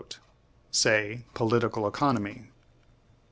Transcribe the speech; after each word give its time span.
SAY: 0.71 1.25
POLITICAL 1.35 1.85
ECONOMY. 1.85 2.49